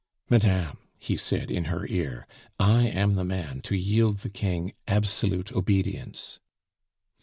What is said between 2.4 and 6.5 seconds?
"I am the man to yield the King absolute obedience."